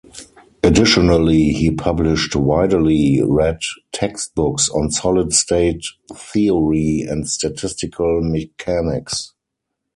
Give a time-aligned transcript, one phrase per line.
[0.63, 3.59] Additionally, he published widely read
[3.91, 5.85] textbooks on solid-state
[6.15, 9.35] theory and statistical mechanics.